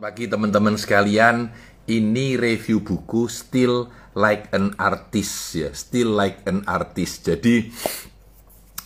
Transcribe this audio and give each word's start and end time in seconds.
Bagi 0.00 0.32
teman-teman 0.32 0.80
sekalian, 0.80 1.52
ini 1.84 2.40
review 2.40 2.80
buku 2.80 3.28
Still 3.28 3.92
Like 4.16 4.48
an 4.56 4.72
Artist 4.80 5.52
ya, 5.52 5.76
Still 5.76 6.16
Like 6.16 6.40
an 6.48 6.64
Artist. 6.64 7.28
Jadi 7.28 7.68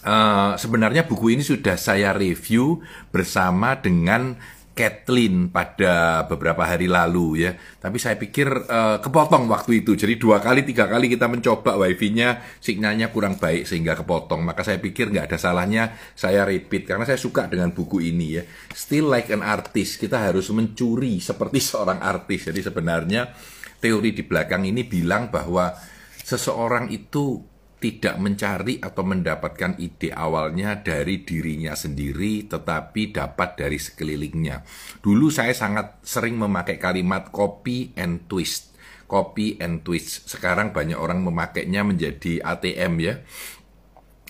uh, 0.02 0.58
sebenarnya 0.58 1.06
buku 1.06 1.38
ini 1.38 1.46
sudah 1.46 1.78
saya 1.78 2.10
review 2.18 2.82
bersama 3.14 3.78
dengan 3.78 4.42
Kathleen 4.74 5.54
pada 5.54 6.26
beberapa 6.26 6.66
hari 6.66 6.90
lalu 6.90 7.46
ya. 7.46 7.54
Tapi 7.54 7.96
saya 8.02 8.18
pikir 8.18 8.50
uh, 8.66 8.98
kepotong 8.98 9.46
waktu 9.46 9.86
itu. 9.86 9.94
Jadi 9.94 10.18
dua 10.18 10.42
kali, 10.42 10.66
tiga 10.66 10.90
kali 10.90 11.06
kita 11.06 11.30
mencoba 11.30 11.78
wifi-nya, 11.78 12.42
sinyalnya 12.58 13.14
kurang 13.14 13.38
baik 13.38 13.70
sehingga 13.70 13.94
kepotong. 13.94 14.42
Maka 14.42 14.66
saya 14.66 14.82
pikir 14.82 15.14
nggak 15.14 15.30
ada 15.30 15.38
salahnya 15.38 15.94
saya 16.18 16.42
repeat 16.42 16.90
karena 16.90 17.06
saya 17.06 17.16
suka 17.16 17.46
dengan 17.46 17.70
buku 17.70 18.02
ini 18.02 18.26
ya. 18.34 18.42
Still 18.74 19.14
like 19.14 19.30
an 19.30 19.46
artist, 19.46 20.02
kita 20.02 20.18
harus 20.18 20.50
mencuri 20.50 21.22
seperti 21.22 21.62
seorang 21.70 22.02
artis. 22.02 22.50
Jadi 22.50 22.60
sebenarnya 22.66 23.30
teori 23.78 24.10
di 24.10 24.26
belakang 24.26 24.66
ini 24.66 24.82
bilang 24.82 25.30
bahwa 25.30 25.70
seseorang 26.18 26.90
itu 26.90 27.53
tidak 27.84 28.16
mencari 28.16 28.80
atau 28.80 29.04
mendapatkan 29.04 29.76
ide 29.76 30.08
awalnya 30.08 30.80
dari 30.80 31.20
dirinya 31.20 31.76
sendiri, 31.76 32.48
tetapi 32.48 33.12
dapat 33.12 33.60
dari 33.60 33.76
sekelilingnya. 33.76 34.64
Dulu 35.04 35.28
saya 35.28 35.52
sangat 35.52 36.00
sering 36.00 36.40
memakai 36.40 36.80
kalimat 36.80 37.28
copy 37.28 37.92
and 38.00 38.24
twist. 38.24 38.72
Copy 39.04 39.60
and 39.60 39.84
twist. 39.84 40.32
Sekarang 40.32 40.72
banyak 40.72 40.96
orang 40.96 41.20
memakainya 41.20 41.84
menjadi 41.84 42.40
ATM 42.40 42.92
ya. 43.04 43.14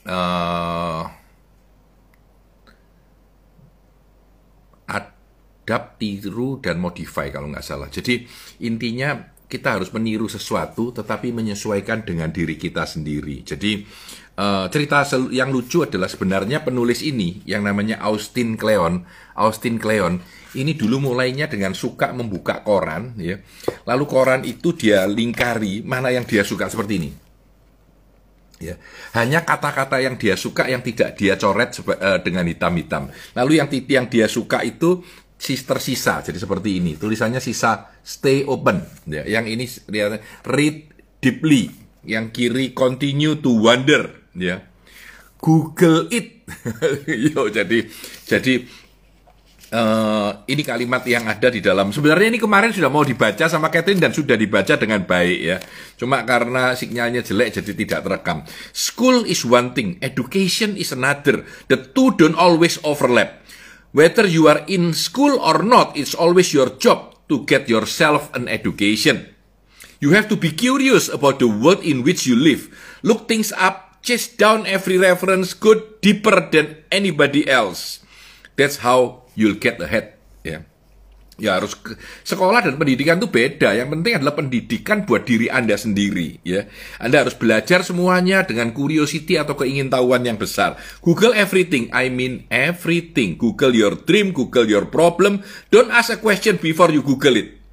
Uh, 0.02 1.06
adapt, 4.90 6.02
tiru, 6.02 6.58
dan 6.58 6.82
modify 6.82 7.30
kalau 7.30 7.54
nggak 7.54 7.62
salah. 7.62 7.86
Jadi 7.86 8.26
intinya 8.66 9.33
kita 9.48 9.78
harus 9.78 9.92
meniru 9.92 10.26
sesuatu 10.26 10.90
tetapi 10.90 11.30
menyesuaikan 11.30 12.02
dengan 12.02 12.32
diri 12.32 12.56
kita 12.56 12.88
sendiri. 12.88 13.44
Jadi 13.44 13.84
uh, 14.40 14.66
cerita 14.72 15.04
yang 15.30 15.52
lucu 15.52 15.84
adalah 15.84 16.08
sebenarnya 16.10 16.64
penulis 16.64 17.04
ini 17.04 17.44
yang 17.46 17.62
namanya 17.62 18.00
Austin 18.02 18.58
Kleon. 18.58 19.04
Austin 19.36 19.78
Kleon 19.78 20.18
ini 20.54 20.74
dulu 20.78 21.10
mulainya 21.12 21.50
dengan 21.50 21.74
suka 21.74 22.14
membuka 22.14 22.62
koran 22.62 23.14
ya. 23.18 23.38
Lalu 23.84 24.04
koran 24.06 24.42
itu 24.46 24.74
dia 24.74 25.04
lingkari 25.04 25.82
mana 25.84 26.10
yang 26.14 26.24
dia 26.24 26.46
suka 26.46 26.70
seperti 26.70 26.94
ini. 27.02 27.10
Ya. 28.62 28.78
Hanya 29.12 29.42
kata-kata 29.42 29.98
yang 29.98 30.14
dia 30.16 30.38
suka 30.38 30.70
yang 30.70 30.80
tidak 30.80 31.18
dia 31.18 31.34
coret 31.34 31.74
uh, 31.84 32.22
dengan 32.22 32.46
hitam-hitam. 32.46 33.10
Lalu 33.34 33.60
yang 33.60 33.68
yang 33.68 34.06
dia 34.06 34.30
suka 34.30 34.62
itu 34.62 35.02
tersisa 35.44 36.24
jadi 36.24 36.40
seperti 36.40 36.80
ini. 36.80 36.96
Tulisannya 36.96 37.38
sisa 37.44 37.92
stay 38.00 38.48
open. 38.48 38.80
Ya 39.04 39.28
yang 39.28 39.44
ini 39.44 39.68
lihat 39.92 40.24
read 40.48 40.88
deeply. 41.20 41.68
Yang 42.04 42.24
kiri 42.32 42.64
continue 42.72 43.36
to 43.36 43.52
wonder. 43.52 44.24
Ya. 44.32 44.64
Google 45.36 46.08
it. 46.08 46.48
Yo 47.32 47.52
jadi 47.52 47.84
jadi 48.24 48.54
uh, 49.74 50.30
ini 50.48 50.62
kalimat 50.64 51.04
yang 51.04 51.28
ada 51.28 51.52
di 51.52 51.60
dalam. 51.60 51.92
Sebenarnya 51.92 52.32
ini 52.32 52.40
kemarin 52.40 52.72
sudah 52.72 52.88
mau 52.88 53.04
dibaca 53.04 53.44
sama 53.44 53.68
Catherine 53.68 54.00
dan 54.00 54.16
sudah 54.16 54.40
dibaca 54.40 54.80
dengan 54.80 55.04
baik 55.04 55.40
ya. 55.40 55.56
Cuma 56.00 56.24
karena 56.24 56.72
sinyalnya 56.72 57.20
jelek 57.20 57.60
jadi 57.60 57.72
tidak 57.76 58.00
terekam. 58.08 58.38
School 58.72 59.28
is 59.28 59.44
one 59.44 59.76
thing. 59.76 60.00
Education 60.00 60.80
is 60.80 60.96
another. 60.96 61.44
The 61.68 61.92
two 61.92 62.16
don't 62.16 62.36
always 62.36 62.80
overlap 62.80 63.43
Whether 63.94 64.26
you 64.26 64.50
are 64.50 64.66
in 64.66 64.90
school 64.90 65.38
or 65.38 65.62
not, 65.62 65.94
it's 65.94 66.18
always 66.18 66.50
your 66.50 66.66
job 66.82 67.14
to 67.30 67.46
get 67.46 67.70
yourself 67.70 68.26
an 68.34 68.50
education. 68.50 69.30
You 70.02 70.18
have 70.18 70.26
to 70.34 70.36
be 70.36 70.50
curious 70.50 71.06
about 71.06 71.38
the 71.38 71.46
world 71.46 71.78
in 71.86 72.02
which 72.02 72.26
you 72.26 72.34
live. 72.34 72.66
Look 73.06 73.30
things 73.30 73.54
up, 73.54 74.02
chase 74.02 74.26
down 74.26 74.66
every 74.66 74.98
reference, 74.98 75.54
go 75.54 75.78
deeper 76.02 76.42
than 76.50 76.82
anybody 76.90 77.46
else. 77.46 78.02
That's 78.58 78.82
how 78.82 79.30
you'll 79.38 79.62
get 79.62 79.78
ahead. 79.78 80.18
Yeah. 80.42 80.66
Ya 81.34 81.58
harus 81.58 81.74
sekolah 82.22 82.62
dan 82.62 82.78
pendidikan 82.78 83.18
itu 83.18 83.26
beda. 83.26 83.74
Yang 83.74 83.88
penting 83.98 84.12
adalah 84.22 84.34
pendidikan 84.38 85.02
buat 85.02 85.26
diri 85.26 85.50
Anda 85.50 85.74
sendiri, 85.74 86.38
ya. 86.46 86.70
Anda 87.02 87.26
harus 87.26 87.34
belajar 87.34 87.82
semuanya 87.82 88.46
dengan 88.46 88.70
curiosity 88.70 89.34
atau 89.34 89.58
keingintahuan 89.58 90.22
yang 90.22 90.38
besar. 90.38 90.78
Google 91.02 91.34
everything, 91.34 91.90
I 91.90 92.06
mean 92.06 92.46
everything. 92.54 93.34
Google 93.34 93.74
your 93.74 93.98
dream, 93.98 94.30
Google 94.30 94.70
your 94.70 94.86
problem. 94.86 95.42
Don't 95.74 95.90
ask 95.90 96.14
a 96.14 96.22
question 96.22 96.62
before 96.62 96.94
you 96.94 97.02
Google 97.02 97.34
it. 97.34 97.63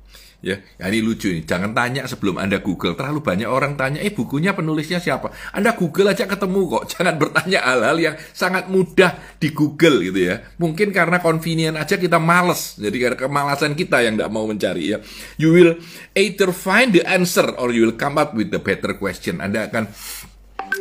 Ya, 0.41 0.57
ya, 0.81 0.89
ini 0.89 1.05
lucu 1.05 1.29
ini. 1.29 1.45
Jangan 1.45 1.77
tanya 1.77 2.09
sebelum 2.09 2.41
Anda 2.41 2.65
Google. 2.65 2.97
Terlalu 2.97 3.21
banyak 3.21 3.45
orang 3.45 3.77
tanya, 3.77 4.01
eh 4.01 4.09
bukunya 4.09 4.57
penulisnya 4.57 4.97
siapa? 4.97 5.29
Anda 5.53 5.77
Google 5.77 6.17
aja 6.17 6.25
ketemu 6.25 6.65
kok. 6.65 6.83
Jangan 6.97 7.15
bertanya 7.21 7.59
hal-hal 7.61 7.97
yang 8.01 8.15
sangat 8.33 8.65
mudah 8.65 9.21
di 9.37 9.53
Google 9.53 10.01
gitu 10.01 10.33
ya. 10.33 10.41
Mungkin 10.57 10.89
karena 10.89 11.21
convenient 11.21 11.77
aja 11.77 11.93
kita 11.93 12.17
males. 12.17 12.73
Jadi 12.81 12.97
karena 12.97 13.17
kemalasan 13.21 13.77
kita 13.77 14.01
yang 14.01 14.17
tidak 14.17 14.33
mau 14.33 14.49
mencari 14.49 14.97
ya. 14.97 14.97
You 15.37 15.53
will 15.53 15.77
either 16.17 16.49
find 16.49 16.89
the 16.97 17.05
answer 17.05 17.45
or 17.61 17.69
you 17.69 17.85
will 17.85 17.97
come 17.97 18.17
up 18.17 18.33
with 18.33 18.49
the 18.49 18.57
better 18.57 18.97
question. 18.97 19.45
Anda 19.45 19.69
akan 19.69 19.93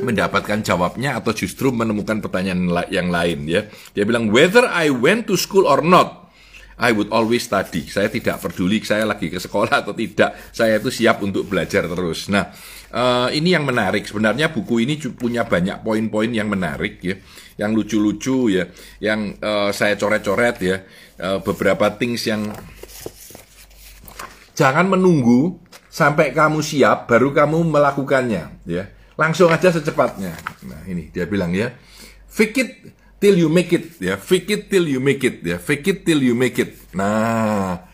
mendapatkan 0.00 0.64
jawabnya 0.64 1.20
atau 1.20 1.36
justru 1.36 1.68
menemukan 1.68 2.24
pertanyaan 2.24 2.64
yang 2.88 3.12
lain 3.12 3.44
ya. 3.44 3.68
Dia 3.92 4.08
bilang 4.08 4.32
whether 4.32 4.64
I 4.64 4.88
went 4.88 5.28
to 5.28 5.36
school 5.36 5.68
or 5.68 5.84
not 5.84 6.19
I 6.80 6.96
would 6.96 7.12
always 7.12 7.44
study. 7.44 7.84
Saya 7.84 8.08
tidak 8.08 8.40
peduli 8.40 8.80
saya 8.80 9.04
lagi 9.04 9.28
ke 9.28 9.36
sekolah 9.36 9.84
atau 9.84 9.92
tidak. 9.92 10.32
Saya 10.48 10.80
itu 10.80 10.88
siap 10.88 11.20
untuk 11.20 11.44
belajar 11.44 11.84
terus. 11.84 12.32
Nah, 12.32 12.48
uh, 12.96 13.28
ini 13.28 13.52
yang 13.52 13.68
menarik. 13.68 14.08
Sebenarnya 14.08 14.48
buku 14.48 14.88
ini 14.88 14.96
punya 15.12 15.44
banyak 15.44 15.84
poin-poin 15.84 16.32
yang 16.32 16.48
menarik 16.48 17.04
ya, 17.04 17.20
yang 17.60 17.76
lucu-lucu 17.76 18.48
ya, 18.48 18.64
yang 18.96 19.36
uh, 19.44 19.68
saya 19.76 20.00
coret-coret 20.00 20.56
ya, 20.64 20.76
uh, 21.20 21.38
beberapa 21.44 21.92
things 22.00 22.24
yang 22.24 22.48
jangan 24.56 24.88
menunggu 24.88 25.60
sampai 25.92 26.32
kamu 26.32 26.64
siap 26.64 27.04
baru 27.12 27.36
kamu 27.36 27.68
melakukannya 27.68 28.64
ya. 28.64 28.84
Langsung 29.20 29.52
aja 29.52 29.68
secepatnya. 29.68 30.32
Nah, 30.64 30.80
ini 30.88 31.12
dia 31.12 31.28
bilang 31.28 31.52
ya. 31.52 31.76
Fake 32.24 32.56
it 32.56 32.70
till 33.20 33.36
you 33.36 33.52
make 33.52 33.70
it 33.70 34.00
ya. 34.00 34.16
Fake 34.16 34.48
it 34.50 34.62
till 34.72 34.88
you 34.88 34.98
make 34.98 35.22
it 35.22 35.44
ya. 35.44 35.60
Fake 35.60 35.86
it 35.86 36.02
till 36.02 36.18
you 36.24 36.32
make 36.32 36.56
it. 36.56 36.72
Nah 36.96 37.86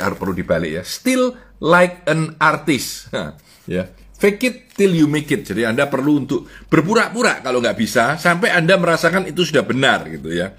harus 0.00 0.16
perlu 0.16 0.32
dibalik 0.32 0.80
ya. 0.80 0.82
Still 0.82 1.36
like 1.60 2.02
an 2.08 2.34
artist 2.40 3.12
ya. 3.68 3.84
Fake 4.16 4.42
it 4.48 4.56
till 4.72 4.96
you 4.96 5.04
make 5.04 5.28
it. 5.28 5.44
Jadi 5.44 5.68
anda 5.68 5.86
perlu 5.86 6.24
untuk 6.24 6.48
berpura-pura 6.72 7.44
kalau 7.44 7.60
nggak 7.60 7.76
bisa 7.76 8.16
sampai 8.16 8.50
anda 8.56 8.80
merasakan 8.80 9.28
itu 9.28 9.44
sudah 9.44 9.62
benar 9.62 10.08
gitu 10.08 10.32
ya. 10.32 10.56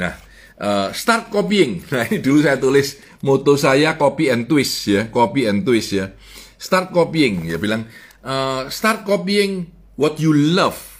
Nah 0.00 0.16
uh, 0.56 0.88
start 0.96 1.28
copying. 1.28 1.84
Nah 1.92 2.08
ini 2.08 2.24
dulu 2.24 2.40
saya 2.40 2.56
tulis 2.56 2.96
moto 3.20 3.60
saya 3.60 4.00
copy 4.00 4.32
and 4.32 4.48
twist 4.48 4.88
ya. 4.88 5.12
Copy 5.12 5.44
and 5.44 5.62
twist 5.68 5.92
ya. 5.92 6.08
Start 6.56 6.92
copying 6.92 7.48
ya 7.48 7.60
bilang 7.60 7.84
uh, 8.24 8.68
start 8.72 9.04
copying 9.04 9.68
what 10.00 10.16
you 10.16 10.32
love 10.32 10.99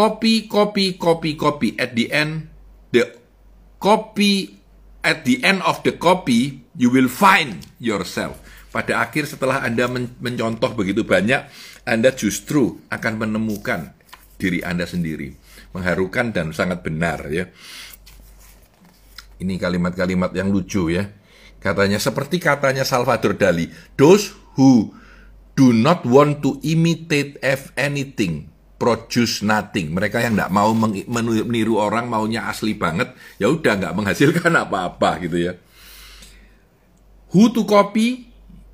Copy, 0.00 0.48
copy, 0.48 0.96
copy, 0.96 1.36
copy. 1.36 1.76
At 1.76 1.92
the 1.92 2.08
end, 2.08 2.48
the 2.88 3.20
copy, 3.76 4.56
at 5.04 5.28
the 5.28 5.44
end 5.44 5.60
of 5.60 5.84
the 5.84 5.92
copy, 5.92 6.64
you 6.72 6.88
will 6.88 7.12
find 7.12 7.60
yourself. 7.76 8.40
Pada 8.72 9.04
akhir 9.04 9.28
setelah 9.28 9.60
Anda 9.60 9.92
men 9.92 10.16
mencontoh 10.24 10.72
begitu 10.72 11.04
banyak, 11.04 11.44
Anda 11.84 12.16
justru 12.16 12.80
akan 12.88 13.28
menemukan 13.28 13.92
diri 14.40 14.64
Anda 14.64 14.88
sendiri. 14.88 15.36
Mengharukan 15.76 16.32
dan 16.32 16.56
sangat 16.56 16.80
benar 16.80 17.28
ya. 17.28 17.52
Ini 19.36 19.60
kalimat-kalimat 19.60 20.32
yang 20.32 20.48
lucu 20.48 20.88
ya. 20.96 21.12
Katanya 21.60 22.00
seperti 22.00 22.40
katanya 22.40 22.88
Salvador 22.88 23.36
Dali, 23.36 23.68
those 24.00 24.32
who 24.56 24.96
do 25.60 25.76
not 25.76 26.08
want 26.08 26.40
to 26.40 26.56
imitate 26.64 27.36
anything 27.76 28.48
produce 28.80 29.44
nothing. 29.44 29.92
Mereka 29.92 30.24
yang 30.24 30.40
tidak 30.40 30.48
mau 30.48 30.72
meniru 30.72 31.76
orang 31.76 32.08
maunya 32.08 32.48
asli 32.48 32.72
banget, 32.72 33.12
ya 33.36 33.52
udah 33.52 33.76
nggak 33.76 33.92
menghasilkan 33.92 34.56
apa-apa 34.64 35.20
gitu 35.20 35.36
ya. 35.36 35.52
Who 37.36 37.52
to 37.52 37.68
copy 37.68 38.32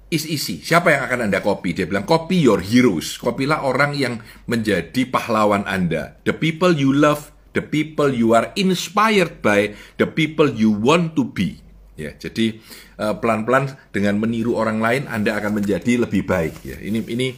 is 0.09 0.25
easy. 0.25 0.63
Siapa 0.63 0.95
yang 0.95 1.03
akan 1.11 1.29
Anda 1.29 1.43
copy? 1.43 1.75
Dia 1.75 1.85
bilang 1.91 2.07
copy 2.07 2.39
your 2.39 2.63
heroes. 2.63 3.19
Kopilah 3.19 3.67
orang 3.67 3.93
yang 3.99 4.23
menjadi 4.47 5.05
pahlawan 5.11 5.67
Anda. 5.67 6.17
The 6.23 6.33
people 6.33 6.73
you 6.73 6.95
love, 6.95 7.35
the 7.53 7.61
people 7.61 8.15
you 8.15 8.33
are 8.33 8.55
inspired 8.55 9.43
by, 9.43 9.75
the 9.99 10.07
people 10.07 10.49
you 10.49 10.71
want 10.71 11.19
to 11.19 11.27
be. 11.27 11.61
Ya, 11.97 12.13
jadi 12.13 12.61
eh, 13.01 13.15
pelan-pelan 13.21 13.73
dengan 13.89 14.21
meniru 14.21 14.53
orang 14.57 14.85
lain 14.85 15.03
Anda 15.09 15.37
akan 15.41 15.65
menjadi 15.65 16.05
lebih 16.05 16.29
baik 16.29 16.55
ya. 16.61 16.77
Ini 16.77 17.05
ini 17.09 17.33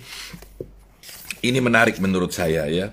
ini 1.42 1.58
menarik 1.62 1.98
menurut 2.02 2.34
saya 2.34 2.66
ya. 2.66 2.90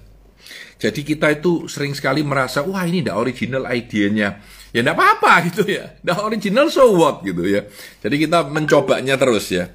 Jadi 0.75 1.07
kita 1.07 1.31
itu 1.31 1.71
sering 1.71 1.95
sekali 1.95 2.19
merasa, 2.21 2.62
wah 2.62 2.83
ini 2.83 3.01
tidak 3.01 3.18
original 3.18 3.63
idenya. 3.71 4.44
ya 4.75 4.83
enggak 4.83 5.00
apa-apa 5.00 5.33
gitu 5.50 5.63
ya. 5.65 5.95
Nah 6.03 6.19
original 6.27 6.68
so 6.68 6.92
what 6.94 7.24
gitu 7.24 7.47
ya. 7.47 7.63
Jadi 8.03 8.15
kita 8.27 8.45
mencobanya 8.51 9.15
terus 9.15 9.50
ya. 9.50 9.71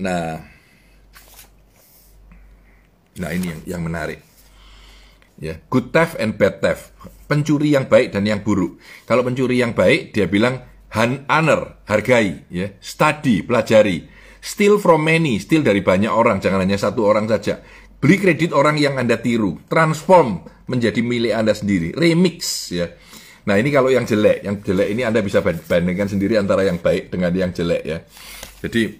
Nah, 0.00 0.40
nah 3.16 3.30
ini 3.30 3.54
yang, 3.54 3.60
yang 3.78 3.82
menarik. 3.86 4.20
Ya, 5.40 5.56
good 5.72 5.88
theft 5.88 6.20
and 6.20 6.36
bad 6.36 6.60
theft. 6.60 6.92
Pencuri 7.24 7.72
yang 7.72 7.88
baik 7.88 8.12
dan 8.12 8.28
yang 8.28 8.44
buruk. 8.44 8.76
Kalau 9.08 9.24
pencuri 9.24 9.56
yang 9.62 9.72
baik, 9.72 10.12
dia 10.12 10.28
bilang 10.28 10.68
han 10.92 11.24
honor, 11.30 11.80
hargai, 11.88 12.44
ya, 12.52 12.76
study, 12.82 13.40
pelajari. 13.40 14.04
Steal 14.40 14.80
from 14.80 15.04
many, 15.04 15.36
steal 15.36 15.60
dari 15.60 15.84
banyak 15.84 16.08
orang, 16.08 16.40
jangan 16.40 16.64
hanya 16.64 16.80
satu 16.80 17.04
orang 17.04 17.28
saja. 17.28 17.60
Beli 18.00 18.16
kredit 18.16 18.56
orang 18.56 18.80
yang 18.80 18.96
Anda 18.96 19.20
tiru, 19.20 19.60
transform 19.68 20.48
menjadi 20.64 21.04
milik 21.04 21.36
Anda 21.36 21.52
sendiri, 21.52 21.92
remix 21.92 22.72
ya. 22.72 22.88
Nah 23.44 23.60
ini 23.60 23.68
kalau 23.68 23.92
yang 23.92 24.08
jelek, 24.08 24.40
yang 24.40 24.64
jelek 24.64 24.88
ini 24.88 25.04
Anda 25.04 25.20
bisa 25.20 25.44
bandingkan 25.44 26.08
sendiri 26.08 26.40
antara 26.40 26.64
yang 26.64 26.80
baik 26.80 27.12
dengan 27.12 27.32
yang 27.36 27.52
jelek 27.52 27.82
ya. 27.84 28.00
Jadi 28.64 28.96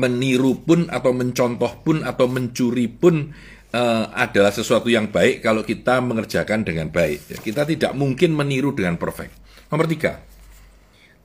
meniru 0.00 0.60
pun 0.64 0.88
atau 0.88 1.12
mencontoh 1.12 1.84
pun 1.84 2.00
atau 2.00 2.24
mencuri 2.24 2.88
pun 2.88 3.32
uh, 3.74 4.04
adalah 4.14 4.54
sesuatu 4.54 4.86
yang 4.86 5.10
baik 5.10 5.42
kalau 5.42 5.66
kita 5.66 5.98
mengerjakan 6.00 6.62
dengan 6.62 6.88
baik. 6.88 7.20
Ya. 7.32 7.36
Kita 7.40 7.62
tidak 7.66 7.92
mungkin 7.96 8.32
meniru 8.32 8.72
dengan 8.72 8.96
perfect. 9.00 9.34
Nomor 9.70 9.86
tiga, 9.86 10.22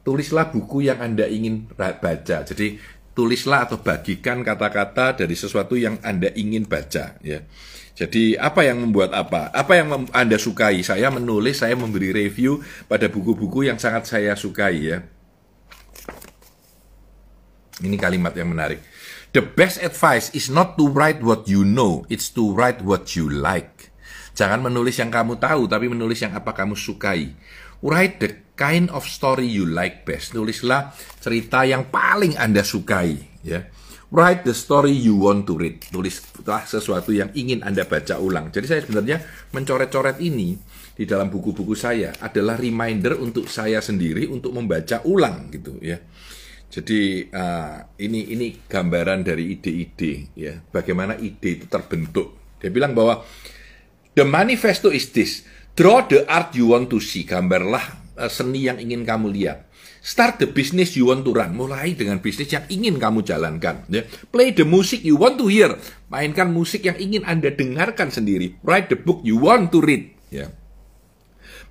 tulislah 0.06 0.50
buku 0.54 0.86
yang 0.86 1.02
Anda 1.02 1.26
ingin 1.26 1.70
baca. 1.78 2.46
Jadi 2.46 2.78
tulislah 3.16 3.66
atau 3.66 3.80
bagikan 3.80 4.44
kata-kata 4.44 5.16
dari 5.24 5.34
sesuatu 5.34 5.80
yang 5.80 5.98
Anda 6.04 6.30
ingin 6.36 6.68
baca 6.68 7.16
ya. 7.24 7.40
Jadi 7.96 8.36
apa 8.36 8.68
yang 8.68 8.84
membuat 8.84 9.16
apa? 9.16 9.48
Apa 9.56 9.80
yang 9.80 10.12
Anda 10.12 10.36
sukai? 10.36 10.84
Saya 10.84 11.08
menulis, 11.08 11.64
saya 11.64 11.80
memberi 11.80 12.12
review 12.12 12.60
pada 12.92 13.08
buku-buku 13.08 13.72
yang 13.72 13.80
sangat 13.80 14.04
saya 14.12 14.36
sukai 14.36 14.76
ya. 14.84 15.00
Ini 17.80 17.96
kalimat 17.96 18.36
yang 18.36 18.52
menarik. 18.52 18.84
The 19.32 19.44
best 19.44 19.80
advice 19.80 20.32
is 20.36 20.52
not 20.52 20.76
to 20.76 20.92
write 20.92 21.24
what 21.24 21.48
you 21.48 21.64
know, 21.64 22.04
it's 22.12 22.28
to 22.36 22.52
write 22.52 22.84
what 22.84 23.16
you 23.16 23.32
like. 23.32 23.92
Jangan 24.36 24.60
menulis 24.60 25.00
yang 25.00 25.08
kamu 25.12 25.40
tahu, 25.40 25.64
tapi 25.72 25.88
menulis 25.88 26.20
yang 26.20 26.36
apa 26.36 26.52
kamu 26.52 26.76
sukai. 26.76 27.32
Write 27.86 28.18
the 28.18 28.30
kind 28.58 28.90
of 28.90 29.06
story 29.06 29.46
you 29.46 29.70
like 29.70 30.10
best. 30.10 30.34
Tulislah 30.34 30.90
cerita 31.22 31.62
yang 31.70 31.94
paling 31.94 32.34
Anda 32.34 32.66
sukai, 32.66 33.46
ya. 33.46 33.62
Write 34.10 34.42
the 34.48 34.58
story 34.58 34.96
you 34.96 35.22
want 35.22 35.46
to 35.46 35.54
read. 35.54 35.86
Tulislah 35.94 36.66
sesuatu 36.66 37.14
yang 37.14 37.30
ingin 37.38 37.62
Anda 37.62 37.86
baca 37.86 38.18
ulang. 38.18 38.50
Jadi 38.50 38.66
saya 38.66 38.82
sebenarnya 38.82 39.22
mencoret-coret 39.54 40.18
ini 40.18 40.58
di 40.96 41.04
dalam 41.06 41.30
buku-buku 41.30 41.76
saya 41.78 42.16
adalah 42.24 42.58
reminder 42.58 43.22
untuk 43.22 43.52
saya 43.52 43.84
sendiri 43.84 44.26
untuk 44.32 44.56
membaca 44.56 45.06
ulang 45.06 45.54
gitu 45.54 45.78
ya. 45.84 46.02
Jadi 46.72 47.30
uh, 47.30 47.86
ini 48.02 48.34
ini 48.34 48.48
gambaran 48.66 49.22
dari 49.22 49.56
ide-ide 49.56 50.34
ya, 50.34 50.58
bagaimana 50.60 51.20
ide 51.22 51.62
itu 51.62 51.66
terbentuk. 51.70 52.58
Dia 52.58 52.72
bilang 52.72 52.96
bahwa 52.96 53.22
the 54.16 54.24
manifesto 54.24 54.90
is 54.90 55.12
this, 55.12 55.44
draw 55.76 56.08
the 56.08 56.24
art 56.26 56.56
you 56.56 56.72
want 56.72 56.90
to 56.90 57.04
see, 57.04 57.28
gambarlah 57.28 58.06
Eh, 58.16 58.32
seni 58.32 58.64
yang 58.64 58.80
ingin 58.80 59.04
kamu 59.04 59.28
lihat. 59.36 59.68
Start 60.00 60.40
the 60.40 60.48
business 60.48 60.96
you 60.96 61.12
want 61.12 61.28
to 61.28 61.36
run. 61.36 61.52
Mulai 61.52 62.00
dengan 62.00 62.24
bisnis 62.24 62.48
yang 62.48 62.64
ingin 62.72 62.96
kamu 62.96 63.28
jalankan. 63.28 63.84
Ya. 63.92 64.08
Play 64.32 64.56
the 64.56 64.64
music 64.64 65.04
you 65.04 65.20
want 65.20 65.36
to 65.36 65.52
hear. 65.52 65.76
Mainkan 66.08 66.56
musik 66.56 66.88
yang 66.88 66.96
ingin 66.96 67.28
Anda 67.28 67.52
dengarkan 67.52 68.14
sendiri. 68.14 68.56
Write 68.64 68.94
the 68.94 68.98
book 69.02 69.20
you 69.28 69.36
want 69.36 69.76
to 69.76 69.84
read. 69.84 70.16
Ya. 70.32 70.54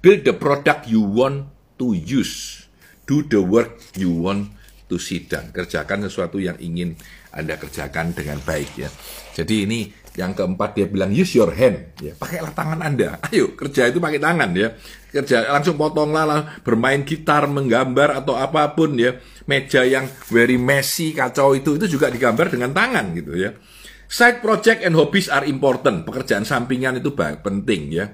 Build 0.05 0.29
the 0.29 0.37
product 0.37 0.85
you 0.85 1.01
want 1.01 1.49
to 1.81 1.97
use. 1.97 2.67
Do 3.09 3.25
the 3.25 3.41
work 3.41 3.81
you 3.97 4.13
want 4.13 4.53
to 4.93 5.01
sit 5.01 5.33
down. 5.33 5.49
Kerjakan 5.55 6.05
sesuatu 6.05 6.37
yang 6.37 6.61
ingin 6.61 7.01
Anda 7.33 7.57
kerjakan 7.57 8.13
dengan 8.13 8.43
baik 8.45 8.71
ya. 8.77 8.91
Jadi 9.33 9.65
ini 9.65 9.89
yang 10.15 10.31
keempat 10.31 10.79
dia 10.79 10.87
bilang 10.87 11.11
use 11.11 11.35
your 11.35 11.51
hand, 11.51 11.99
ya 11.99 12.15
pakailah 12.15 12.55
tangan 12.55 12.79
anda. 12.87 13.19
Ayo 13.31 13.59
kerja 13.59 13.91
itu 13.91 13.99
pakai 13.99 14.23
tangan 14.23 14.55
ya, 14.55 14.79
kerja 15.11 15.51
langsung 15.51 15.75
potonglah 15.75 16.23
lah, 16.23 16.41
bermain 16.63 17.03
gitar, 17.03 17.51
menggambar 17.51 18.23
atau 18.23 18.39
apa 18.39 18.79
pun 18.79 18.95
ya. 18.95 19.19
Meja 19.45 19.85
yang 19.85 20.09
very 20.31 20.57
messy, 20.57 21.13
kacau 21.13 21.53
itu 21.53 21.77
itu 21.77 21.99
juga 21.99 22.09
digambar 22.09 22.49
dengan 22.49 22.71
tangan 22.73 23.13
gitu 23.13 23.35
ya. 23.35 23.53
Side 24.07 24.39
project 24.39 24.87
and 24.87 24.95
hobbies 24.95 25.27
are 25.27 25.45
important. 25.45 26.07
Pekerjaan 26.07 26.47
sampingan 26.47 27.03
itu 27.03 27.11
penting 27.15 27.91
ya. 27.91 28.07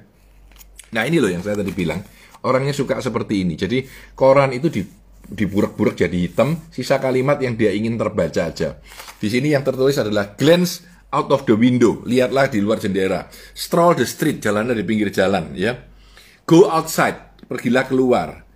Nah 0.96 1.02
ini 1.04 1.20
loh 1.20 1.28
yang 1.28 1.44
saya 1.44 1.60
tadi 1.60 1.70
bilang, 1.70 2.00
orangnya 2.42 2.72
suka 2.72 2.98
seperti 2.98 3.44
ini. 3.44 3.54
Jadi 3.54 3.84
koran 4.16 4.56
itu 4.56 4.72
di 4.72 4.82
diburek-burek 5.30 5.94
jadi 5.94 6.18
hitam, 6.26 6.58
sisa 6.74 6.98
kalimat 6.98 7.38
yang 7.38 7.54
dia 7.54 7.70
ingin 7.70 7.94
terbaca 7.94 8.50
aja. 8.50 8.82
Di 9.20 9.30
sini 9.30 9.54
yang 9.54 9.62
tertulis 9.62 9.94
adalah 9.94 10.34
glance 10.34 10.89
out 11.10 11.28
of 11.34 11.46
the 11.46 11.54
window, 11.58 12.00
lihatlah 12.06 12.46
di 12.50 12.62
luar 12.62 12.78
jendela. 12.78 13.26
Stroll 13.54 13.98
the 13.98 14.06
street, 14.06 14.38
jalannya 14.38 14.78
di 14.78 14.86
pinggir 14.86 15.10
jalan, 15.10 15.54
ya. 15.58 15.76
Go 16.46 16.70
outside, 16.70 17.38
pergilah 17.50 17.86
keluar. 17.86 18.46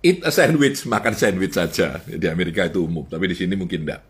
Eat 0.00 0.24
a 0.24 0.32
sandwich, 0.32 0.88
makan 0.88 1.12
sandwich 1.12 1.52
saja. 1.52 2.00
Di 2.08 2.24
Amerika 2.24 2.64
itu 2.64 2.80
umum, 2.84 3.04
tapi 3.04 3.28
di 3.28 3.36
sini 3.36 3.52
mungkin 3.52 3.84
enggak. 3.84 4.00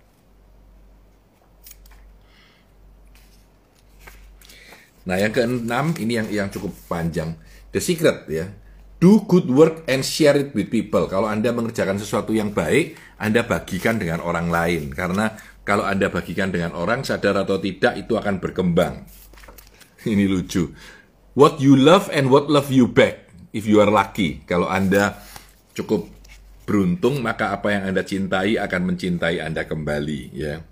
Nah, 5.11 5.19
yang 5.19 5.35
keenam 5.35 5.91
ini 5.99 6.23
yang 6.23 6.29
yang 6.31 6.49
cukup 6.53 6.71
panjang. 6.87 7.35
The 7.75 7.83
secret 7.83 8.31
ya. 8.31 8.47
Do 9.01 9.25
good 9.25 9.49
work 9.49 9.89
and 9.89 10.05
share 10.05 10.37
it 10.37 10.53
with 10.53 10.69
people. 10.69 11.09
Kalau 11.09 11.25
Anda 11.25 11.57
mengerjakan 11.57 11.97
sesuatu 11.97 12.37
yang 12.37 12.53
baik, 12.53 13.01
Anda 13.17 13.49
bagikan 13.49 13.97
dengan 13.97 14.21
orang 14.21 14.53
lain 14.53 14.93
karena 14.93 15.41
kalau 15.62 15.85
Anda 15.85 16.09
bagikan 16.09 16.51
dengan 16.51 16.73
orang, 16.73 17.05
sadar 17.05 17.37
atau 17.37 17.61
tidak, 17.61 17.95
itu 18.01 18.17
akan 18.17 18.41
berkembang. 18.41 19.05
Ini 20.09 20.25
lucu. 20.27 20.73
What 21.37 21.61
you 21.61 21.77
love 21.77 22.09
and 22.11 22.33
what 22.33 22.49
love 22.49 22.73
you 22.73 22.89
back, 22.89 23.29
if 23.53 23.69
you 23.69 23.79
are 23.79 23.93
lucky. 23.93 24.43
Kalau 24.49 24.67
Anda 24.67 25.21
cukup 25.77 26.09
beruntung, 26.65 27.21
maka 27.21 27.53
apa 27.55 27.77
yang 27.77 27.93
Anda 27.93 28.03
cintai 28.03 28.57
akan 28.57 28.95
mencintai 28.95 29.39
Anda 29.45 29.69
kembali. 29.69 30.21
Ya. 30.33 30.65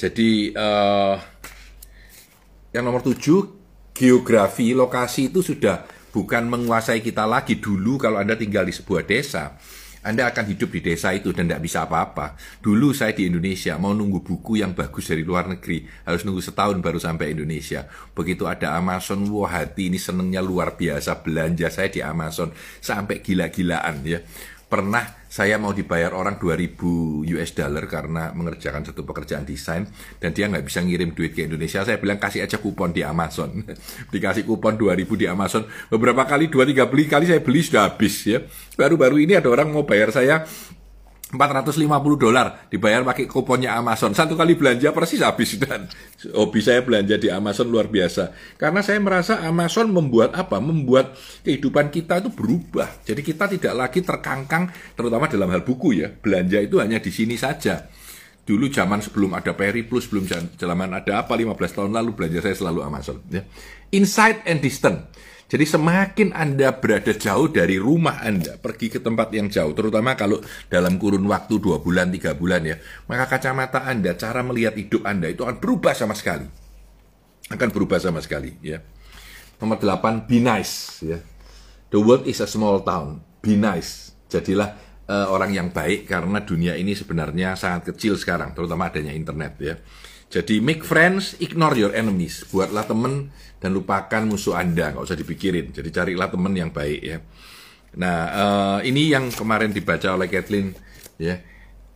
Jadi, 0.00 0.56
uh, 0.56 1.16
yang 2.72 2.84
nomor 2.88 3.04
tujuh, 3.06 3.60
geografi, 3.94 4.72
lokasi 4.72 5.28
itu 5.28 5.44
sudah 5.44 5.84
bukan 6.10 6.48
menguasai 6.50 7.04
kita 7.04 7.28
lagi. 7.28 7.60
Dulu 7.60 8.00
kalau 8.00 8.18
Anda 8.18 8.34
tinggal 8.34 8.66
di 8.66 8.74
sebuah 8.74 9.06
desa, 9.06 9.54
anda 10.00 10.32
akan 10.32 10.44
hidup 10.56 10.72
di 10.72 10.80
desa 10.80 11.12
itu 11.12 11.28
dan 11.36 11.44
tidak 11.44 11.60
bisa 11.60 11.84
apa-apa. 11.84 12.32
Dulu 12.64 12.96
saya 12.96 13.12
di 13.12 13.28
Indonesia 13.28 13.76
mau 13.76 13.92
nunggu 13.92 14.24
buku 14.24 14.64
yang 14.64 14.72
bagus 14.72 15.12
dari 15.12 15.20
luar 15.20 15.44
negeri, 15.52 15.84
harus 16.08 16.24
nunggu 16.24 16.40
setahun 16.40 16.80
baru 16.80 16.96
sampai 16.96 17.36
Indonesia. 17.36 17.84
Begitu 18.16 18.48
ada 18.48 18.80
Amazon, 18.80 19.28
wah 19.28 19.52
hati 19.52 19.92
ini 19.92 20.00
senengnya 20.00 20.40
luar 20.40 20.80
biasa 20.80 21.20
belanja 21.20 21.68
saya 21.68 21.92
di 21.92 22.00
Amazon 22.00 22.48
sampai 22.80 23.20
gila-gilaan 23.20 24.00
ya 24.08 24.20
pernah 24.70 25.02
saya 25.26 25.58
mau 25.58 25.74
dibayar 25.74 26.14
orang 26.14 26.38
2000 26.38 27.26
US 27.26 27.50
dollar 27.58 27.90
karena 27.90 28.30
mengerjakan 28.30 28.86
satu 28.86 29.02
pekerjaan 29.02 29.42
desain 29.42 29.86
dan 30.22 30.30
dia 30.30 30.46
nggak 30.46 30.62
bisa 30.62 30.78
ngirim 30.78 31.10
duit 31.10 31.34
ke 31.34 31.50
Indonesia. 31.50 31.82
Saya 31.82 31.98
bilang 31.98 32.22
kasih 32.22 32.46
aja 32.46 32.62
kupon 32.62 32.94
di 32.94 33.02
Amazon. 33.02 33.66
Dikasih 34.14 34.46
kupon 34.46 34.78
2000 34.78 35.10
di 35.18 35.26
Amazon. 35.26 35.66
Beberapa 35.90 36.22
kali 36.22 36.46
dua 36.46 36.62
tiga 36.62 36.86
beli 36.86 37.10
kali 37.10 37.26
saya 37.26 37.42
beli 37.42 37.66
sudah 37.66 37.90
habis 37.90 38.14
ya. 38.22 38.46
Baru-baru 38.78 39.18
ini 39.18 39.34
ada 39.34 39.50
orang 39.50 39.74
mau 39.74 39.82
bayar 39.82 40.14
saya 40.14 40.46
450 41.30 41.86
dolar 42.18 42.66
dibayar 42.66 43.06
pakai 43.06 43.30
kuponnya 43.30 43.78
Amazon. 43.78 44.10
Satu 44.18 44.34
kali 44.34 44.58
belanja 44.58 44.90
persis 44.90 45.22
habis 45.22 45.54
dan 45.62 45.86
hobi 46.34 46.58
saya 46.58 46.82
belanja 46.82 47.14
di 47.22 47.30
Amazon 47.30 47.70
luar 47.70 47.86
biasa. 47.86 48.34
Karena 48.58 48.82
saya 48.82 48.98
merasa 48.98 49.38
Amazon 49.46 49.94
membuat 49.94 50.34
apa? 50.34 50.58
Membuat 50.58 51.14
kehidupan 51.46 51.94
kita 51.94 52.18
itu 52.18 52.34
berubah. 52.34 52.90
Jadi 53.06 53.22
kita 53.22 53.46
tidak 53.46 53.74
lagi 53.78 54.02
terkangkang 54.02 54.74
terutama 54.98 55.30
dalam 55.30 55.48
hal 55.54 55.62
buku 55.62 56.02
ya. 56.02 56.10
Belanja 56.10 56.58
itu 56.58 56.82
hanya 56.82 56.98
di 56.98 57.14
sini 57.14 57.38
saja. 57.38 57.86
Dulu 58.50 58.66
zaman 58.66 58.98
sebelum 58.98 59.30
ada 59.38 59.54
Peri 59.54 59.86
Plus, 59.86 60.10
belum 60.10 60.26
zaman 60.58 60.90
ada 60.90 61.22
apa 61.22 61.38
15 61.38 61.54
tahun 61.54 61.94
lalu 61.94 62.18
belanja 62.18 62.42
saya 62.42 62.58
selalu 62.58 62.82
Amazon 62.82 63.22
ya. 63.30 63.46
Inside 63.94 64.42
and 64.42 64.58
distant. 64.58 65.06
Jadi 65.46 65.62
semakin 65.70 66.34
Anda 66.34 66.74
berada 66.74 67.14
jauh 67.14 67.46
dari 67.46 67.78
rumah 67.78 68.18
Anda, 68.26 68.58
pergi 68.58 68.90
ke 68.90 68.98
tempat 68.98 69.30
yang 69.30 69.46
jauh, 69.46 69.70
terutama 69.70 70.18
kalau 70.18 70.42
dalam 70.66 70.98
kurun 70.98 71.22
waktu 71.30 71.62
dua 71.62 71.78
bulan, 71.78 72.10
tiga 72.10 72.34
bulan 72.34 72.66
ya, 72.66 72.74
maka 73.06 73.38
kacamata 73.38 73.86
Anda, 73.86 74.18
cara 74.18 74.42
melihat 74.42 74.74
hidup 74.74 75.06
Anda 75.06 75.30
itu 75.30 75.46
akan 75.46 75.62
berubah 75.62 75.94
sama 75.94 76.18
sekali. 76.18 76.50
Akan 77.54 77.70
berubah 77.70 78.02
sama 78.02 78.18
sekali 78.18 78.58
ya. 78.66 78.82
Nomor 79.62 79.78
delapan, 79.78 80.26
be 80.26 80.42
nice 80.42 80.98
ya. 81.06 81.22
The 81.94 82.02
world 82.02 82.26
is 82.26 82.42
a 82.42 82.50
small 82.50 82.82
town, 82.82 83.22
be 83.42 83.54
nice. 83.54 84.10
Jadilah 84.26 84.89
uh, 85.10 85.26
orang 85.34 85.50
yang 85.50 85.68
baik 85.74 86.06
karena 86.06 86.38
dunia 86.46 86.78
ini 86.78 86.94
sebenarnya 86.94 87.58
sangat 87.58 87.90
kecil 87.92 88.14
sekarang, 88.14 88.54
terutama 88.54 88.86
adanya 88.86 89.10
internet 89.10 89.52
ya. 89.58 89.74
Jadi 90.30 90.62
make 90.62 90.86
friends, 90.86 91.34
ignore 91.42 91.74
your 91.74 91.90
enemies. 91.90 92.46
Buatlah 92.46 92.86
teman 92.86 93.34
dan 93.58 93.74
lupakan 93.74 94.22
musuh 94.22 94.54
Anda, 94.54 94.94
nggak 94.94 95.02
usah 95.02 95.18
dipikirin. 95.18 95.74
Jadi 95.74 95.90
carilah 95.90 96.30
teman 96.30 96.54
yang 96.54 96.70
baik 96.70 97.00
ya. 97.02 97.18
Nah, 97.98 98.18
uh, 98.30 98.78
ini 98.86 99.10
yang 99.10 99.34
kemarin 99.34 99.74
dibaca 99.74 100.14
oleh 100.14 100.30
Kathleen 100.30 100.70
ya. 101.18 101.42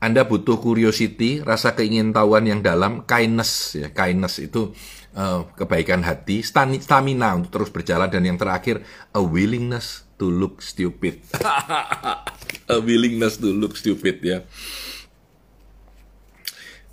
Anda 0.02 0.26
butuh 0.26 0.60
curiosity, 0.60 1.40
rasa 1.40 1.72
keingintahuan 1.72 2.44
yang 2.44 2.60
dalam, 2.60 3.06
kindness 3.08 3.78
ya, 3.78 3.88
kindness 3.94 4.36
itu 4.36 4.74
uh, 5.16 5.48
kebaikan 5.56 6.04
hati, 6.04 6.44
stamina 6.44 7.32
untuk 7.32 7.48
terus 7.54 7.70
berjalan 7.72 8.12
dan 8.12 8.26
yang 8.26 8.36
terakhir 8.36 8.84
a 9.16 9.22
willingness 9.22 10.04
to 10.20 10.28
look 10.28 10.60
stupid. 10.60 11.24
a 12.68 12.80
willingness 12.80 13.36
to 13.40 13.48
look 13.52 13.76
stupid 13.76 14.20
ya. 14.24 14.44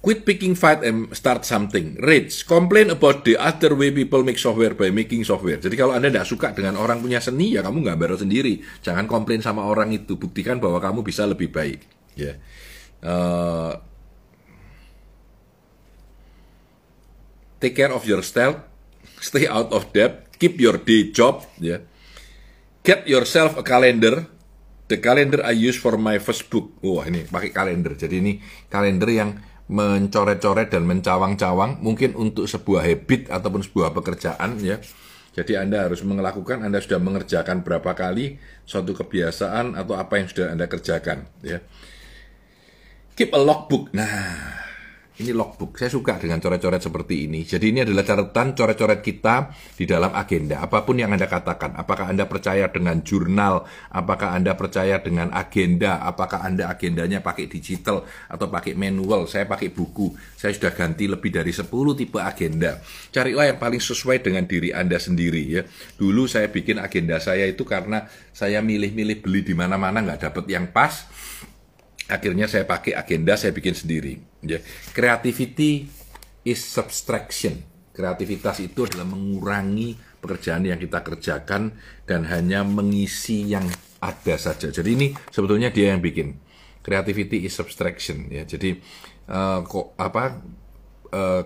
Quit 0.01 0.25
picking 0.25 0.57
fight 0.57 0.81
and 0.81 1.13
start 1.13 1.45
something. 1.45 1.93
Rage. 2.01 2.41
Complain 2.49 2.89
about 2.89 3.21
the 3.21 3.37
other 3.37 3.77
way 3.77 3.93
people 3.93 4.25
make 4.25 4.41
software 4.41 4.73
by 4.73 4.89
making 4.89 5.21
software. 5.21 5.61
Jadi 5.61 5.77
kalau 5.77 5.93
Anda 5.93 6.09
tidak 6.09 6.25
suka 6.25 6.57
dengan 6.57 6.73
orang 6.73 7.05
punya 7.05 7.21
seni, 7.21 7.53
ya 7.53 7.61
kamu 7.61 7.85
nggak 7.85 8.01
baru 8.01 8.17
sendiri. 8.17 8.65
Jangan 8.81 9.05
komplain 9.05 9.45
sama 9.45 9.61
orang 9.61 9.93
itu. 9.93 10.17
Buktikan 10.17 10.57
bahwa 10.57 10.81
kamu 10.81 11.05
bisa 11.05 11.21
lebih 11.29 11.53
baik. 11.53 11.85
Ya. 12.17 12.33
Yeah. 12.33 12.35
Uh, 13.05 13.71
take 17.61 17.77
care 17.77 17.93
of 17.93 18.01
your 18.09 18.25
style. 18.25 18.57
Stay 19.21 19.45
out 19.45 19.69
of 19.69 19.93
debt. 19.93 20.33
Keep 20.41 20.57
your 20.57 20.81
day 20.81 21.13
job. 21.13 21.45
Ya. 21.61 21.77
Yeah. 21.77 21.81
Get 22.81 23.05
yourself 23.05 23.53
a 23.53 23.61
calendar. 23.61 24.25
The 24.91 24.99
calendar 24.99 25.39
I 25.47 25.55
use 25.55 25.79
for 25.79 25.95
my 25.95 26.19
first 26.19 26.51
book. 26.51 26.75
Wah 26.83 27.07
ini 27.07 27.23
pakai 27.23 27.55
kalender. 27.55 27.95
Jadi 27.95 28.19
ini 28.19 28.43
kalender 28.67 29.07
yang 29.07 29.39
mencoret-coret 29.71 30.67
dan 30.67 30.83
mencawang-cawang 30.83 31.79
mungkin 31.79 32.11
untuk 32.19 32.43
sebuah 32.43 32.83
habit 32.83 33.31
ataupun 33.31 33.63
sebuah 33.63 33.95
pekerjaan 33.95 34.59
ya. 34.59 34.83
Jadi 35.31 35.55
Anda 35.55 35.87
harus 35.87 36.03
melakukan, 36.03 36.59
Anda 36.67 36.83
sudah 36.83 36.99
mengerjakan 36.99 37.63
berapa 37.63 37.95
kali 37.95 38.35
suatu 38.67 38.91
kebiasaan 38.91 39.79
atau 39.79 39.95
apa 39.95 40.19
yang 40.19 40.27
sudah 40.27 40.51
Anda 40.51 40.67
kerjakan 40.67 41.23
ya. 41.39 41.63
Keep 43.15 43.31
a 43.31 43.39
logbook. 43.39 43.95
Nah, 43.95 44.59
ini 45.21 45.31
logbook. 45.31 45.77
Saya 45.77 45.93
suka 45.93 46.17
dengan 46.17 46.41
coret-coret 46.41 46.81
seperti 46.81 47.29
ini. 47.29 47.45
Jadi 47.45 47.69
ini 47.69 47.85
adalah 47.85 48.01
catatan 48.01 48.57
coret-coret 48.57 48.99
kita 49.05 49.53
di 49.77 49.85
dalam 49.85 50.11
agenda. 50.17 50.59
Apa 50.59 50.81
pun 50.81 50.97
yang 50.97 51.13
Anda 51.13 51.29
katakan. 51.29 51.77
Apakah 51.77 52.09
Anda 52.09 52.25
percaya 52.25 52.67
dengan 52.73 53.05
jurnal? 53.05 53.63
Apakah 53.93 54.33
Anda 54.33 54.57
percaya 54.57 54.97
dengan 54.99 55.29
agenda? 55.31 56.01
Apakah 56.01 56.41
Anda 56.41 56.67
agendanya 56.73 57.21
pakai 57.21 57.45
digital 57.45 58.03
atau 58.25 58.49
pakai 58.49 58.73
manual? 58.73 59.29
Saya 59.29 59.45
pakai 59.45 59.69
buku. 59.69 60.17
Saya 60.33 60.57
sudah 60.57 60.73
ganti 60.73 61.05
lebih 61.05 61.29
dari 61.29 61.53
10 61.53 61.69
tipe 61.93 62.17
agenda. 62.17 62.81
Carilah 63.13 63.53
yang 63.53 63.59
paling 63.61 63.79
sesuai 63.79 64.25
dengan 64.25 64.49
diri 64.49 64.73
Anda 64.73 64.97
sendiri 64.97 65.43
ya. 65.45 65.61
Dulu 65.95 66.25
saya 66.25 66.49
bikin 66.49 66.81
agenda 66.81 67.21
saya 67.21 67.45
itu 67.45 67.61
karena 67.61 68.09
saya 68.33 68.59
milih-milih 68.65 69.21
beli 69.21 69.45
di 69.45 69.53
mana-mana 69.53 70.01
nggak 70.01 70.31
dapat 70.31 70.45
yang 70.49 70.73
pas 70.73 71.05
akhirnya 72.11 72.51
saya 72.51 72.67
pakai 72.67 72.91
agenda 72.91 73.39
saya 73.39 73.55
bikin 73.55 73.71
sendiri. 73.71 74.19
Ya. 74.43 74.59
Creativity 74.91 75.87
is 76.43 76.59
subtraction. 76.59 77.63
Kreativitas 77.95 78.59
itu 78.59 78.87
adalah 78.87 79.07
mengurangi 79.07 79.95
pekerjaan 80.19 80.67
yang 80.67 80.79
kita 80.79 81.03
kerjakan 81.03 81.75
dan 82.03 82.27
hanya 82.27 82.67
mengisi 82.67 83.47
yang 83.47 83.63
ada 84.03 84.35
saja. 84.35 84.67
Jadi 84.69 84.89
ini 84.91 85.07
sebetulnya 85.31 85.71
dia 85.71 85.95
yang 85.95 86.03
bikin. 86.03 86.35
Creativity 86.81 87.45
is 87.45 87.53
subtraction 87.55 88.27
ya. 88.27 88.43
Jadi 88.43 88.79
uh, 89.29 89.61
kok 89.63 89.93
apa 90.01 90.41
uh, 91.13 91.43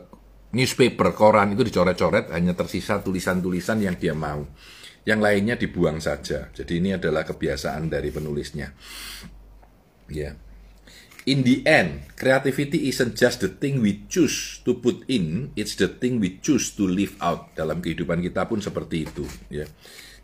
newspaper 0.55 1.11
koran 1.11 1.57
itu 1.57 1.67
dicoret-coret 1.67 2.31
hanya 2.31 2.55
tersisa 2.55 3.03
tulisan-tulisan 3.03 3.83
yang 3.83 3.97
dia 3.99 4.15
mau. 4.15 4.47
Yang 5.05 5.19
lainnya 5.21 5.55
dibuang 5.59 6.01
saja. 6.01 6.49
Jadi 6.49 6.81
ini 6.81 6.95
adalah 6.95 7.27
kebiasaan 7.27 7.91
dari 7.91 8.09
penulisnya. 8.09 8.73
Ya 10.09 10.44
in 11.25 11.41
the 11.41 11.65
end, 11.65 12.05
creativity 12.13 12.87
isn't 12.89 13.17
just 13.17 13.41
the 13.41 13.49
thing 13.49 13.81
we 13.81 14.05
choose 14.05 14.61
to 14.61 14.77
put 14.77 15.03
in, 15.09 15.51
it's 15.57 15.73
the 15.75 15.89
thing 15.89 16.21
we 16.21 16.37
choose 16.37 16.71
to 16.77 16.85
live 16.85 17.17
out. 17.19 17.51
Dalam 17.57 17.81
kehidupan 17.81 18.21
kita 18.21 18.45
pun 18.45 18.61
seperti 18.61 19.09
itu. 19.09 19.25
Ya. 19.49 19.65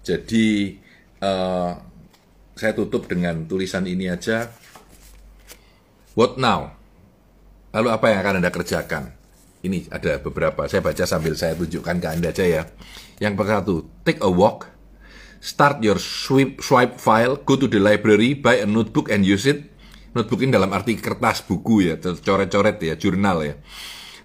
Jadi 0.05 0.77
uh, 1.22 1.74
saya 2.53 2.74
tutup 2.77 3.10
dengan 3.10 3.50
tulisan 3.50 3.89
ini 3.89 4.08
aja. 4.13 4.53
What 6.13 6.38
now? 6.38 6.77
Lalu 7.74 7.89
apa 7.89 8.05
yang 8.13 8.20
akan 8.22 8.36
anda 8.41 8.51
kerjakan? 8.53 9.03
Ini 9.62 9.89
ada 9.93 10.22
beberapa. 10.22 10.65
Saya 10.70 10.81
baca 10.86 11.05
sambil 11.05 11.34
saya 11.38 11.58
tunjukkan 11.58 11.98
ke 12.01 12.08
anda 12.10 12.29
aja 12.34 12.46
ya. 12.46 12.63
Yang 13.22 13.34
pertama, 13.38 13.86
take 14.05 14.22
a 14.22 14.29
walk. 14.29 14.70
Start 15.41 15.81
your 15.81 15.98
swipe, 15.98 16.62
swipe 16.62 17.01
file, 17.01 17.34
go 17.41 17.58
to 17.58 17.65
the 17.65 17.81
library, 17.81 18.38
buy 18.38 18.62
a 18.62 18.67
notebook 18.70 19.10
and 19.10 19.25
use 19.25 19.50
it 19.50 19.71
Notebook 20.12 20.44
ini 20.44 20.51
dalam 20.51 20.72
arti 20.75 21.00
kertas 21.00 21.48
buku 21.48 21.88
ya, 21.88 21.96
coret-coret 22.00 22.77
ya, 22.84 23.00
jurnal 23.00 23.38
ya. 23.48 23.56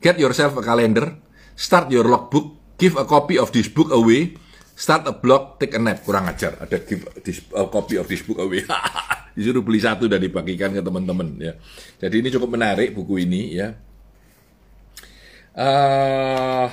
Get 0.02 0.18
yourself 0.18 0.58
a 0.58 0.62
calendar, 0.62 1.14
start 1.54 1.86
your 1.94 2.10
logbook, 2.10 2.74
give 2.74 2.98
a 2.98 3.06
copy 3.06 3.38
of 3.38 3.54
this 3.54 3.70
book 3.70 3.94
away, 3.94 4.34
start 4.74 5.06
a 5.06 5.14
blog, 5.14 5.62
take 5.62 5.78
a 5.78 5.80
nap. 5.80 6.02
Kurang 6.02 6.26
ajar, 6.26 6.58
ada 6.58 6.82
give 6.82 7.06
this, 7.22 7.38
a 7.54 7.70
copy 7.70 8.02
of 8.02 8.10
this 8.10 8.26
book 8.26 8.42
away. 8.42 8.66
Disuruh 9.36 9.62
beli 9.62 9.78
satu 9.78 10.10
dan 10.10 10.18
dibagikan 10.18 10.74
ke 10.74 10.82
teman-teman 10.82 11.38
ya. 11.38 11.54
Jadi 12.02 12.24
ini 12.24 12.28
cukup 12.34 12.58
menarik 12.58 12.90
buku 12.90 13.22
ini 13.22 13.54
ya. 13.54 13.78
Uh, 15.56 16.68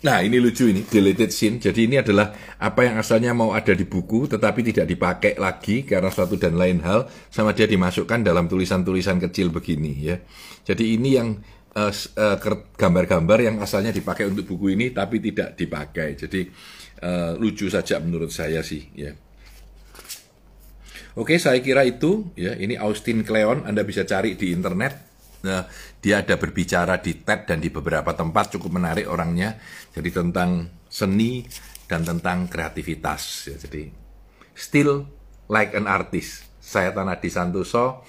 Nah 0.00 0.24
ini 0.24 0.40
lucu 0.40 0.64
ini, 0.64 0.80
deleted 0.88 1.28
scene. 1.28 1.60
Jadi 1.60 1.84
ini 1.84 2.00
adalah 2.00 2.32
apa 2.56 2.88
yang 2.88 2.96
asalnya 2.96 3.36
mau 3.36 3.52
ada 3.52 3.76
di 3.76 3.84
buku 3.84 4.24
tetapi 4.24 4.64
tidak 4.64 4.88
dipakai 4.88 5.36
lagi 5.36 5.84
karena 5.84 6.08
suatu 6.08 6.40
dan 6.40 6.56
lain 6.56 6.80
hal 6.80 7.04
sama 7.28 7.52
dia 7.52 7.68
dimasukkan 7.68 8.24
dalam 8.24 8.48
tulisan-tulisan 8.48 9.20
kecil 9.20 9.52
begini 9.52 9.92
ya. 10.00 10.16
Jadi 10.64 10.96
ini 10.96 11.10
yang 11.20 11.28
gambar 11.70 11.92
uh, 12.18 12.58
gambar-gambar 12.74 13.38
yang 13.44 13.56
asalnya 13.62 13.94
dipakai 13.94 14.26
untuk 14.26 14.48
buku 14.56 14.72
ini 14.72 14.88
tapi 14.96 15.20
tidak 15.20 15.52
dipakai. 15.52 16.16
Jadi 16.16 16.48
uh, 17.04 17.36
lucu 17.36 17.68
saja 17.68 18.00
menurut 18.00 18.32
saya 18.32 18.64
sih 18.64 18.88
ya. 18.96 19.12
Oke, 21.18 21.36
saya 21.42 21.58
kira 21.58 21.82
itu 21.84 22.30
ya. 22.38 22.54
Ini 22.54 22.78
Austin 22.78 23.26
Kleon, 23.26 23.66
Anda 23.66 23.82
bisa 23.82 24.06
cari 24.06 24.38
di 24.38 24.54
internet 24.54 25.09
dia 26.00 26.14
ada 26.20 26.34
berbicara 26.36 27.00
di 27.00 27.20
TED 27.20 27.40
dan 27.48 27.58
di 27.58 27.72
beberapa 27.72 28.12
tempat 28.12 28.56
cukup 28.56 28.76
menarik 28.76 29.08
orangnya. 29.08 29.56
Jadi 29.90 30.10
tentang 30.12 30.68
seni 30.86 31.44
dan 31.88 32.04
tentang 32.04 32.46
kreativitas. 32.46 33.50
Ya, 33.50 33.56
jadi 33.56 33.90
still 34.54 35.08
like 35.50 35.72
an 35.74 35.90
artist. 35.90 36.46
Saya 36.60 36.94
Tanah 36.94 37.18
Santoso, 37.26 38.06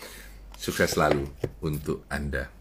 sukses 0.53 0.93
selalu 0.93 1.25
untuk 1.65 2.05
Anda. 2.11 2.60